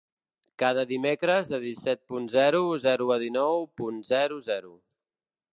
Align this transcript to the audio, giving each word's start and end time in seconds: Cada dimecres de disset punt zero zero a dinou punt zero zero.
Cada 0.61 0.85
dimecres 0.91 1.51
de 1.55 1.59
disset 1.67 2.01
punt 2.13 2.27
zero 2.37 2.63
zero 2.87 3.13
a 3.19 3.21
dinou 3.27 3.65
punt 3.83 4.03
zero 4.13 4.43
zero. 4.51 4.77